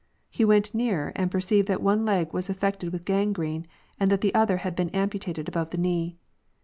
He 0.31 0.43
went 0.43 0.73
nearer 0.73 1.11
and 1.15 1.29
per 1.29 1.37
ceived 1.37 1.67
that 1.67 1.79
one 1.79 2.05
leg 2.07 2.33
was 2.33 2.49
affected 2.49 2.91
with 2.91 3.05
gangrene, 3.05 3.67
and 3.99 4.09
that 4.09 4.21
the 4.21 4.33
other 4.33 4.57
had 4.57 4.75
been 4.75 4.89
amputated 4.89 5.47
above 5.47 5.69
the 5.69 5.77
knee. 5.77 6.17